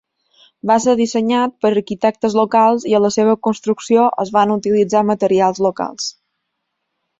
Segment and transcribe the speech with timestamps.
[0.69, 5.65] Va ser dissenyat per arquitectes locals i a la seva construcció es van utilitzar materials
[5.69, 6.11] locals.